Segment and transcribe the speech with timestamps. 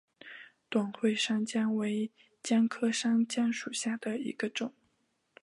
[0.67, 2.11] 短穗山姜为
[2.41, 4.73] 姜科山姜属下的一个种。